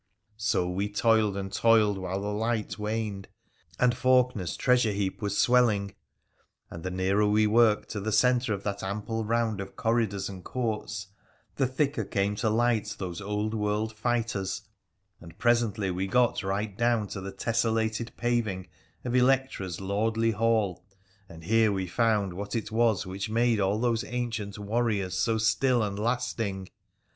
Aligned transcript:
So 0.37 0.67
we 0.67 0.89
toiled, 0.89 1.37
and 1.37 1.53
toiled, 1.53 1.99
while 1.99 2.21
the 2.21 2.33
light 2.33 2.79
waned, 2.79 3.27
and 3.79 3.93
Faulkener's 3.93 4.57
treasure 4.57 4.93
heap 4.93 5.21
was 5.21 5.37
swelling. 5.37 5.93
And 6.71 6.81
the 6.83 6.89
nearer 6.89 7.27
we 7.27 7.45
worked 7.45 7.89
to 7.89 7.99
the 7.99 8.11
centre 8.11 8.51
of 8.51 8.63
that 8.63 8.81
ample 8.81 9.23
round 9.23 9.61
of 9.61 9.75
corridors 9.75 10.27
and 10.27 10.43
courts 10.43 11.05
the 11.57 11.67
thicker 11.67 12.03
came 12.03 12.35
to 12.37 12.49
light 12.49 12.95
those 12.97 13.21
old 13.21 13.53
world 13.53 13.95
fighters, 13.95 14.63
and 15.19 15.37
presently 15.37 15.91
we 15.91 16.07
got 16.07 16.41
right 16.41 16.75
down 16.75 17.07
to 17.09 17.21
the 17.21 17.31
tessellated 17.31 18.11
paving 18.17 18.69
of 19.05 19.15
Electra's 19.15 19.79
lordly 19.79 20.31
hall, 20.31 20.83
and 21.29 21.43
here 21.43 21.71
we 21.71 21.85
found 21.85 22.33
what 22.33 22.55
it 22.55 22.71
was 22.71 23.05
which 23.05 23.29
made 23.29 23.59
all 23.59 23.79
these 23.79 24.03
ancient 24.05 24.57
warriors 24.57 25.15
so 25.15 25.37
still 25.37 25.83
and 25.83 25.99
lasting. 25.99 26.69